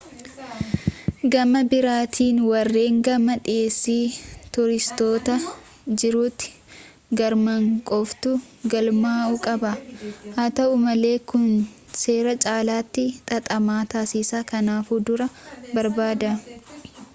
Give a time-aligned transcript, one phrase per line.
[1.33, 3.97] gama biraatiin warreen gama dhiheessi
[4.55, 5.35] tuuristootaa
[6.03, 6.49] jirutti
[7.27, 8.33] argaman qofaatu
[8.75, 9.71] galmaa'uu qaba
[10.39, 11.47] haa ta'u malee kun
[12.05, 13.03] seera caalaatti
[13.35, 15.33] xaxamaa taasisa kanaafuu dura
[15.79, 16.35] barbaadaa